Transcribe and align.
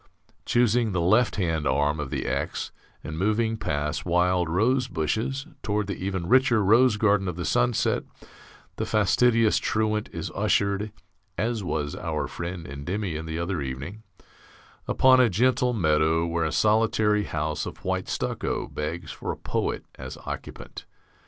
Choosing 0.47 0.93
the 0.93 0.99
left 0.99 1.35
hand 1.35 1.67
arm 1.67 1.99
of 1.99 2.09
the 2.09 2.25
X, 2.25 2.71
and 3.03 3.19
moving 3.19 3.55
past 3.55 4.03
wild 4.03 4.49
rose 4.49 4.87
bushes 4.87 5.45
toward 5.61 5.85
the 5.85 5.95
even 6.03 6.27
richer 6.27 6.63
rose 6.63 6.97
garden 6.97 7.27
of 7.27 7.35
the 7.35 7.45
sunset, 7.45 8.01
the 8.77 8.85
fastidious 8.87 9.59
truant 9.59 10.09
is 10.11 10.31
ushered 10.33 10.91
(as 11.37 11.63
was 11.63 11.95
our 11.95 12.25
friend 12.27 12.65
Endymion 12.65 13.27
the 13.27 13.37
other 13.37 13.61
evening) 13.61 14.01
upon 14.87 15.19
a 15.19 15.29
gentle 15.29 15.71
meadow 15.71 16.25
where 16.25 16.45
a 16.45 16.51
solitary 16.51 17.25
house 17.25 17.67
of 17.67 17.85
white 17.85 18.07
stucco 18.09 18.67
begs 18.67 19.11
for 19.11 19.31
a 19.31 19.37
poet 19.37 19.85
as 19.99 20.17
occupant. 20.25 20.85